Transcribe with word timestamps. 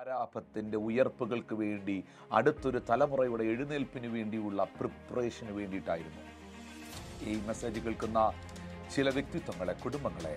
ആരാപത്തിന്റെ 0.00 0.78
ഉയർപ്പുകൾക്ക് 0.88 1.54
വേണ്ടി 1.62 1.94
അടുത്തൊരു 2.36 2.78
തലമുറയുടെ 2.90 3.44
എഴുന്നേൽപ്പിന് 3.52 4.08
വേണ്ടിയുള്ള 4.14 4.60
പ്രിപ്പറേഷന് 4.76 5.52
വേണ്ടിയിട്ടായിരുന്നു. 5.58 6.22
ഈ 7.30 7.32
മെസ്സേജ് 7.48 7.80
കേൾക്കുന്ന 7.86 8.20
ചില 8.94 9.08
വ്യക്തിത്വങ്ങളെ 9.16 9.74
കുടുംബങ്ങളെ 9.82 10.36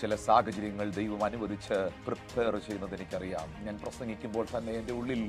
ചില 0.00 0.14
സാഹചര്യങ്ങൾ 0.24 0.86
ദൈവം 0.98 1.20
അനുവദിച്ച് 1.28 1.78
പ്രിപ്പയർ 2.06 2.54
ചെയ്യുന്നത് 2.66 2.94
എനിക്കറിയാം. 2.98 3.48
ഞാൻ 3.66 3.76
പ്രസംഗിക്കുമ്പോൾ 3.84 4.46
തന്നെ 4.54 4.72
എന്റെ 4.80 4.94
ഉള്ളിൽ 5.00 5.22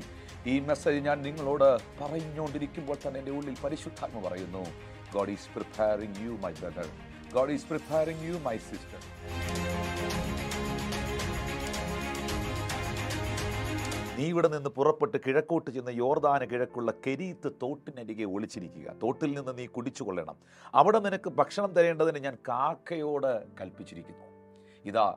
ഈ 0.52 0.56
മെസ്സേജ് 0.70 1.00
ഞാൻ 1.08 1.20
നിങ്ങളോട് 1.28 1.68
പറഞ്ഞുകൊണ്ടിരിക്കുമ്പോൾ 2.02 2.98
തന്നെ 3.04 3.20
എന്റെ 3.22 3.34
ഉള്ളിൽ 3.38 3.56
പരിശുദ്ധാത്മ 3.64 4.24
പറയുന്നു 4.26 4.64
God 5.14 5.34
is 5.36 5.50
preparing 5.56 6.20
you 6.26 6.34
my 6.46 6.52
brother 6.62 6.90
God 7.36 7.54
is 7.58 7.68
preparing 7.72 8.26
you 8.30 8.36
my 8.48 8.56
sister 8.70 9.00
നീ 14.24 14.30
ഇവിടെ 14.30 14.48
നിന്ന് 14.48 14.70
പുറപ്പെട്ട് 14.70 15.16
കിഴക്കോട്ട് 15.26 15.70
ചെന്ന് 15.70 15.90
യോർദാന 15.90 16.44
കിഴക്കുള്ള 16.44 16.92
കെരീത്ത് 17.06 17.52
തോട്ടിനരികെ 17.62 18.24
ഒളിച്ചിരിക്കുക. 18.24 18.92
തോട്ടിൽ 19.02 19.36
നിന്ന് 19.36 19.58
നീ 19.58 19.66
കുടിച്ചു 19.66 20.02
കൊള്ളണം. 20.02 20.36
അവിടെ 20.74 20.98
നിനക്ക് 20.98 21.30
ഭക്ഷണം 21.30 21.72
തരേണ്ടതിന് 21.72 22.18
ഞാൻ 22.18 22.34
കാക്കയോട് 22.48 23.44
കൽപ്പിച്ചിരിക്കുന്നു. 23.60 24.26
ഇതാ 24.84 25.16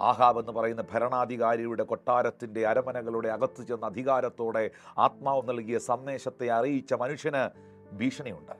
ആഹാബ് 0.00 0.38
എന്ന് 0.38 0.52
പറയുന്ന 0.52 0.84
ഭരണാധികാരിയുടെ 0.92 1.82
കൊട്ടാരത്തിന്റെ 1.82 2.66
അരമനകളുടെ 2.66 3.28
അകത്ത് 3.28 3.66
ചെന്ന 3.66 3.86
അധികാരത്തോടെ 3.86 4.70
ആത്മാവ് 4.98 5.48
നൽകിയ 5.48 5.78
സന്ദേശത്തെ 5.78 6.50
അറിയിച്ച 6.50 6.94
മനുഷ്യന് 6.94 7.50
ഭീഷണിയുണ്ട്. 7.96 8.52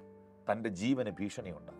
തന്റെ 0.53 0.69
ജീവന് 0.69 1.11
ഭീഷണിയുണ്ട്. 1.11 1.73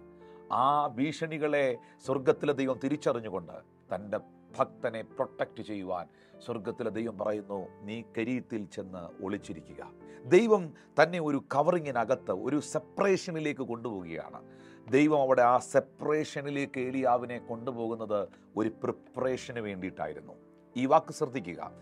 ആ 0.53 0.87
ഭീഷണികളെ 0.87 1.79
സ്വർഗത്തിലെ 2.07 2.53
ദൈവം 2.53 2.81
തിരിച്ചറിഞ്ഞുകൊണ്ട് 2.85 3.53
തന്റെ 3.95 4.19
ഭക്തനെ 4.59 5.03
പ്രൊട്ടക്റ്റ് 5.03 5.63
ചെയ്യുവാൻ 5.63 6.07
സ്വർഗത്തിലെ 6.45 6.91
ദൈവം 6.91 7.19
പറയുന്നു 7.19 7.69
നീ 7.83 8.03
കരീത്തിൽ 8.19 8.65
ചെന്ന് 8.65 9.25
ഒളിച്ചിരിക്കുക. 9.25 9.91
ദൈവം 10.25 10.75
തന്നെ 11.03 11.21
ഒരു 11.21 11.45
കവറിങ്ങിനകത്ത് 11.55 12.31
ഒരു 12.31 12.61
സെപ്പറേഷനിലേക്ക് 12.61 13.61
കൊണ്ടുപോവുകയാണ്. 13.61 14.43
ദൈവം 14.91 15.21
അവിടെ 15.21 15.43
ആ 15.43 15.59
സെപ്പറേഷനിലേക്ക് 15.59 16.79
ഏലിയാവിനെ 16.79 17.39
കൊണ്ടുപോകുന്നത് 17.39 18.29
ഒരു 18.57 18.69
പ്രിപ്പറേഷന് 18.69 19.59
വേണ്ടിയിട്ടായിരുന്നു. 19.59 20.33
ഈ 20.77 20.87
വാക്ക് 20.87 21.13
ശ്രദ്ധിക്കുക. 21.13 21.73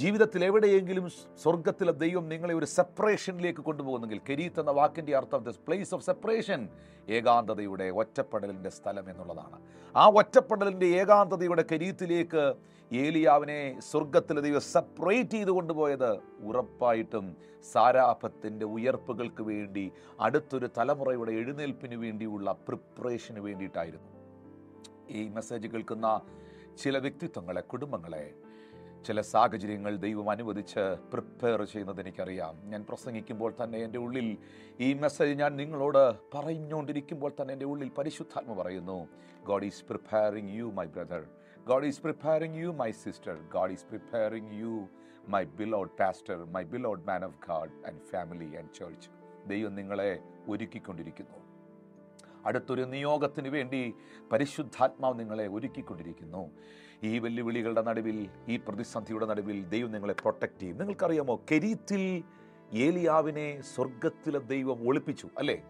ജീവിതത്തിൽ 0.00 0.42
എവിടെയെങ്കിലും 0.46 1.04
സ്വർഗത്തിലെ 1.42 1.92
ദൈവം 2.02 2.24
നിങ്ങളെ 2.32 2.54
ഒരു 2.58 2.66
സെപ്പറേഷനിലേക്ക് 2.76 3.62
കൊണ്ടുപോകുന്നെങ്കിൽ 3.68 4.18
കെരീത്ത് 4.28 4.60
എന്ന 4.62 4.72
വാക്കിന്റെ 4.78 5.12
അർത്ഥം 5.20 5.40
ദിസ് 5.46 5.60
പ്ലേസ് 5.66 5.92
ഓഫ് 5.96 6.04
സെപ്പറേഷൻ 6.08 6.60
ഏകാന്തതയുടെ 7.16 7.86
ഒറ്റപ്പെടലിന്റെ 8.00 8.70
സ്ഥലം 8.78 9.06
എന്നുള്ളതാണ്. 9.12 9.58
ആ 9.94 10.04
ഒറ്റപ്പെടലിന്റെ 10.20 10.88
ഏകാന്തതയുടെ 11.00 11.64
കരീത്തിലേക്ക് 11.72 12.42
ഏലിയാവിനെ 12.90 13.60
സ്വർഗത്തിലെ 13.90 14.40
ദൈവം 14.46 14.64
സെപ്പറേറ്റ് 14.74 15.36
ചെയ്ത് 15.36 15.52
കൊണ്ടുപോയത് 15.58 16.10
ഉറപ്പായിട്ടും 16.48 17.28
സാരാഭത്തിന്റെ 17.72 18.66
ഉയർപ്പുകൾക്ക് 18.76 19.44
വേണ്ടി 19.52 19.86
അടുത്തൊരു 20.26 20.68
തലമുറയുടെ 20.78 21.32
എഴുന്നേൽപ്പിന് 21.42 21.98
വേണ്ടിയുള്ള 22.04 22.52
പ്രിപ്പറേഷന് 22.66 23.40
വേണ്ടിയിട്ടായിരുന്നു. 23.46 24.10
ഈ 25.18 25.22
മെസ്സേജ് 25.38 25.68
കേൾക്കുന്ന 25.74 26.08
ചില 26.82 26.98
വ്യക്തിത്വങ്ങളെ 26.98 27.64
കുടുംബങ്ങളെ 27.72 28.24
ചില 29.06 29.20
സാഹചര്യങ്ങൾ 29.20 29.96
ദൈവം 29.96 30.30
അനുവദിച്ച് 30.30 30.84
പ്രിപ്പയർ 31.12 31.64
ചെയ്യുന്നത് 31.64 32.00
എനിക്കറിയാം. 32.00 32.54
ഞാൻ 32.70 32.82
പ്രസംഗിക്കുമ്പോൾ 32.88 33.54
തന്നെ 33.62 33.78
എന്റെ 33.78 33.98
ഉള്ളിൽ 33.98 34.28
ഈ 34.80 34.94
മെസ്സേജ് 34.94 35.38
ഞാൻ 35.38 35.56
നിങ്ങളോട് 35.56 36.02
പറഞ്ഞുകൊണ്ടിരിക്കുമ്പോൾ 36.34 37.32
തന്നെ 37.40 37.52
എന്റെ 37.52 37.66
ഉള്ളിൽ 37.66 37.90
പരിശുദ്ധാത്മ 37.98 38.54
പറയുന്നു. 38.62 38.98
God 39.44 39.64
is 39.64 39.84
preparing 39.84 40.52
you 40.52 40.68
my 40.78 40.86
brother 40.86 41.24
God 41.66 41.84
is 41.84 42.00
preparing 42.00 42.58
you 42.58 42.68
my 42.68 42.90
sister 43.04 43.36
God 43.54 43.72
is 43.72 43.84
preparing 43.84 44.52
you 44.62 44.88
my 45.28 45.44
beloved 45.44 45.90
pastor 46.00 46.38
my 46.54 46.62
beloved 46.62 47.04
man 47.08 47.24
of 47.24 47.38
God 47.48 47.74
and 47.86 48.02
family 48.12 48.50
and 48.56 48.72
church 48.78 49.08
ദൈവം 49.48 49.74
നിങ്ങളെ 49.74 50.10
ഒരുക്കിക്കൊണ്ടിരിക്കുന്നു. 50.48 51.38
അടുത്തൊരു 52.46 52.82
നിയോഗത്തിന് 52.82 53.48
വേണ്ടി 53.48 53.94
പരിശുദ്ധാത്മാവ് 54.32 55.18
നിങ്ങളെ 55.18 55.46
ഒരുക്കിക്കൊണ്ടിരിക്കുന്നു. 55.46 56.42
ഈ 57.02 57.18
വെല്ലുവിളികളുടെ 57.18 57.82
നടുവിൽ 57.82 58.28
ഈ 58.48 58.56
പ്രതിസന്ധിയുടെ 58.56 59.26
നടുവിൽ 59.26 59.68
ദൈവം 59.68 59.92
നിങ്ങളെ 59.92 60.14
പ്രൊട്ടക്റ്റ് 60.14 60.60
ചെയ്യും. 60.60 60.78
നിങ്ങൾക്കറിയാമോ? 60.78 61.40
കെരീത്തിൽ 61.52 62.22
ഏലിയാവിനെ 62.72 63.60
സ്വർഗത്തിലെ 63.60 64.38
ദൈവം 64.38 64.88
ഒളിപ്പിച്ചു 64.88 65.28
അല്ലേ? 65.38 65.62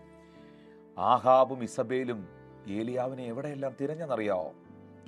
ആഹാബും 0.98 1.62
ഇസബേലും 1.62 2.28
ഏലിയാവിനെ 2.69 3.25
എവിടെയെല്ലാം 3.25 3.75
തിരഞ്ഞെന്നറിയാവോ? 3.81 4.53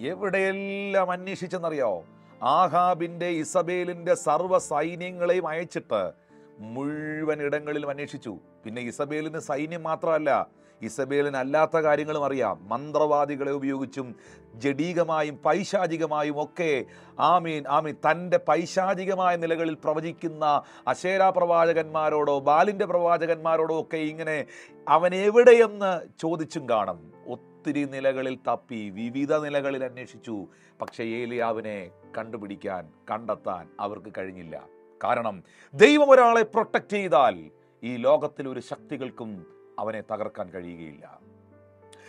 എവിടെയെല്ലാം 0.01 1.11
അന്വേഷിച്ചെന്നറിയാവോ? 1.11 2.05
ആഹാബിന്റെ 2.43 3.27
ഇസബേലിന്റെ 3.27 4.15
സർവ 4.15 4.59
സൈന്യങ്ങളെയും 4.59 5.49
അയച്ചിട്ട് 5.49 6.13
മുഴുവൻ 6.59 7.43
ഇടങ്ങളിലും 7.43 7.91
അന്വേഷിച്ചു. 7.91 8.39
പിന്നെ 8.65 8.83
ഇസബേലിന് 8.83 9.39
സൈന്യം 9.39 9.83
മാത്രമല്ല 9.83 10.49
ഇസബേലിന് 10.83 11.37
അല്ലാത്ത 11.37 11.77
കാര്യങ്ങളും 11.77 12.25
അറിയാം. 12.25 12.69
മന്ത്രവാദികളെ 12.69 13.53
ഉപയോഗിച്ചും 13.53 14.15
ജഡീകമായും 14.55 15.37
പൈശാചികമായും 15.37 16.43
ഒക്കെ 16.43 16.85
ആമീൻ 17.19 17.65
ആമീൻ. 17.69 17.97
തന്റെ 18.11 18.39
പൈശാചികമായ 18.39 19.37
നിലകളിൽ 19.37 19.75
പ്രവചിക്കുന്ന 19.75 20.63
അശേര 20.89 21.29
പ്രവാചകന്മാരോടോ 21.29 22.41
ബാലിന്റെ 22.41 22.87
പ്രവാചകന്മാരോടോ 22.87 23.81
ഒക്കെ 23.81 23.97
ഇങ്ങനെ 23.97 24.47
അവൻ 24.89 25.15
എവിടെയെന്ന് 25.15 26.21
ചോദിച്ചും 26.21 26.69
കാണും. 26.69 27.13
ഒത്തിരി 27.27 27.85
നിലകളിൽ 27.85 28.39
തപ്പി 28.49 28.91
വിവിധ 28.91 29.35
നിലകളിൽ 29.35 29.85
അന്വേഷിച്ചു. 29.85 30.47
പക്ഷേ 30.81 31.05
ഏലിയാവിനെ 31.05 31.91
കണ്ടുപിടിക്കാൻ 32.19 32.89
കണ്ടെത്താൻ 33.11 33.69
അവർക്ക് 33.81 34.13
കഴിഞ്ഞില്ല. 34.19 34.67
കാരണം 35.05 35.43
ദൈവം 35.75 36.11
ഒരാളെ 36.11 36.43
പ്രൊട്ടക്റ്റ് 36.43 36.91
ചെയ്താൽ 36.91 37.51
ഈ 37.83 37.97
ലോകത്തിൽ 37.97 38.49
ഒരു 38.49 38.61
ശക്തികൾക്കും 38.61 39.58
അവനെ 39.79 40.01
തകർക്കാൻ 40.01 40.51
കഴിയുകയില്ല. 40.51 41.21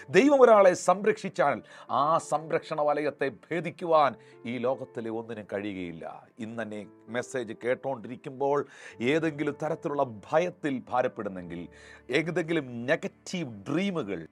ദൈവം 0.10 0.42
ഒരാളെ 0.42 0.74
സംരക്ഷിച്ചാൽ 0.74 1.62
ആ 1.92 2.18
സംരക്ഷണ 2.18 2.82
വലയത്തെ 2.82 3.30
ഭേദിക്കുവാൻ 3.30 4.16
ഈ 4.46 4.58
ലോകത്തിലെ 4.58 5.10
ഒന്നിനും 5.10 5.48
കഴിയുകയില്ല. 5.54 6.28
ഇന്നെ 6.40 6.88
മെസ്സേജ് 7.08 7.54
കേട്ടോണ്ടിരിക്കുമ്പോൾ 7.64 8.66
ഏതെങ്കിലും 9.02 9.58
തരത്തിലുള്ള 9.64 10.04
ഭയത്തിൽ 10.04 10.84
ഭാരപ്പെടുന്നെങ്കിൽ 10.90 11.68
ഏതെങ്കിലും 12.10 12.86
നെഗറ്റീവ് 12.86 13.64
ഡ്രീമുകൾ 13.72 14.28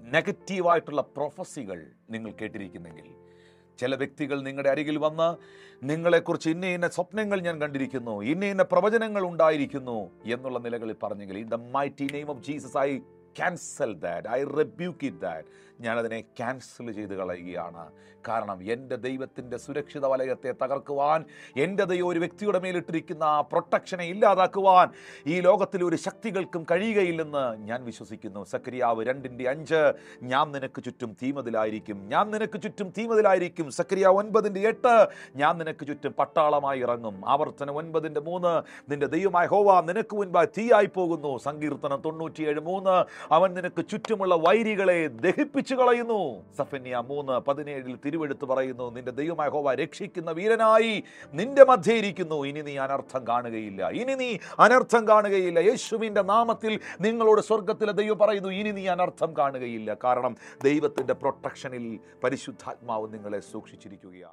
നെഗറ്റീവായിട്ടുള്ള 0.00 1.02
പ്രൊഫസികൾ 1.02 1.86
നിങ്ങൾ 2.10 2.32
കേട്ടിരിക്കുന്നെങ്കിൽ 2.32 3.08
ചില 3.78 3.94
വ്യക്തികൾ 3.94 4.38
നിങ്ങളുടെ 4.40 4.70
അരികിൽ 4.70 4.96
വന്ന് 4.98 5.28
നിങ്ങളെക്കുറിച്ച് 5.84 6.48
ഇന്ന 6.48 6.66
ഇന്ന 6.66 6.88
സ്വപ്നങ്ങൾ 6.88 7.38
ഞാൻ 7.40 7.56
കണ്ടിരിക്കുന്നു 7.60 8.14
ഇന്ന 8.22 8.44
ഇന്ന 8.46 8.64
പ്രവചനങ്ങൾ 8.64 9.22
ഉണ്ടായിരിക്കുന്നു 9.22 9.98
എന്നുള്ള 10.26 10.58
നിലകളിൽ 10.58 10.96
പറഞ്ഞെങ്കിൽ 11.02 11.38
in 11.38 11.48
the 11.48 11.58
mighty 11.74 12.06
name 12.12 12.28
of 12.30 12.42
Jesus 12.42 12.78
I 12.82 12.92
cancel 13.38 13.94
that 13.94 14.28
I 14.28 14.44
rebuke 14.44 15.04
it 15.06 15.20
that 15.20 15.48
ഞാനതിനെ 15.80 16.20
ക്യാൻസൽ 16.20 16.92
ചെയ്ത് 16.92 17.14
കളയുകയാണ്. 17.16 17.90
കാരണം 18.28 18.72
എന്റെ 18.72 18.96
ദൈവത്തിന്റെ 18.96 19.56
സുരക്ഷിത 19.56 20.06
വലയത്തെ 20.06 20.54
തകർക്കുവാൻ 20.62 21.24
എന്റെ 21.56 21.84
ദൈവം 21.84 22.08
ഒരു 22.08 22.18
വ്യക്തിയുടെ 22.18 22.58
മേലിട്ടിരിക്കുന്ന 22.58 23.24
ആ 23.24 23.40
പ്രൊട്ടക്ഷനെ 23.40 24.04
ഇല്ലാതാക്കുവാൻ 24.04 24.88
ഈ 25.26 25.40
ലോകത്തിലെ 25.40 25.84
ഒരു 25.84 25.96
ശക്തികൾക്കും 25.96 26.66
കഴിയുകയില്ലെന്ന് 26.70 27.56
ഞാൻ 27.56 27.84
വിശ്വസിക്കുന്നു. 27.84 28.44
സക്രിയാവ് 28.44 29.04
രണ്ടിന്റെ 29.04 29.50
അഞ്ച് 29.50 29.92
ഞാൻ 30.22 30.52
നിനക്ക് 30.52 30.84
ചുറ്റും 30.84 31.16
തീമതിലായിരിക്കും. 31.22 32.08
ഞാൻ 32.08 32.30
നിനക്ക് 32.30 32.60
ചുറ്റും 32.62 32.92
തീമതിലായിരിക്കും. 32.98 33.70
സക്രിയ 33.70 34.06
ഒൻപതിന്റെ 34.06 34.60
എട്ട് 34.60 35.08
ഞാൻ 35.36 35.58
നിനക്ക് 35.58 35.86
ചുറ്റും 35.86 36.12
പട്ടാളമായി 36.12 36.80
ഇറങ്ങും. 36.80 37.28
ആവർത്തനം 37.28 37.76
ഒൻപതിന്റെ 37.76 38.20
മൂന്ന് 38.20 38.62
നിന്റെ 38.90 39.06
ദൈവമായ 39.06 39.46
ഹോവ 39.46 39.80
നിനക്ക് 39.80 40.16
മുൻപായി 40.16 40.46
തീയായി 40.46 40.86
പോകുന്നു. 40.86 41.36
സങ്കീർത്തനം 41.36 42.02
തൊണ്ണൂറ്റിയേഴ് 42.04 42.60
മൂന്ന് 42.60 43.21
അവൻ 43.30 43.54
നിനക്ക് 43.54 43.84
ചുറ്റുമുള്ള 43.90 44.34
വൈരികളെ 44.34 45.06
ദഹിപ്പിച്ചു 45.06 45.74
കളയുന്നു. 45.74 46.42
സഫന്യ 46.58 47.02
മൂന്ന് 47.06 47.32
പതിനേഴിൽ 47.32 47.98
തിരുവെടുത്ത് 48.04 48.44
പറയുന്നു 48.44 48.90
നിന്റെ 48.90 49.10
ദൈവമായ 49.10 49.48
ഹോവ 49.48 49.74
രക്ഷിക്കുന്ന 49.74 50.30
വീരനായി 50.30 51.04
നിന്റെ 51.34 51.64
മധ്യേ 51.64 51.94
ഇരിക്കുന്നു. 51.94 52.46
ഇനി 52.46 52.60
നീ 52.60 52.76
അനർത്ഥം 52.76 53.26
കാണുകയില്ല. 53.26 53.88
ഇനി 53.88 54.14
നീ 54.14 54.36
അനർത്ഥം 54.58 55.08
കാണുകയില്ല. 55.08 55.58
യേശുവിന്റെ 55.58 56.22
നാമത്തിൽ 56.22 56.80
നിങ്ങളോട് 57.00 57.40
സ്വർഗത്തിലെ 57.40 57.92
ദൈവം 57.92 58.18
പറയുന്നു 58.18 58.48
ഇനി 58.48 58.70
നീ 58.70 58.86
അനർത്ഥം 58.86 59.36
കാണുകയില്ല. 59.38 59.96
കാരണം 60.04 60.36
ദൈവത്തിന്റെ 60.64 61.14
പ്രൊട്ടക്ഷനിൽ 61.14 61.98
പരിശുദ്ധാത്മാവ് 62.24 63.14
നിങ്ങളെ 63.14 63.40
സൂക്ഷിച്ചിരിക്കുകയാണ്. 63.40 64.32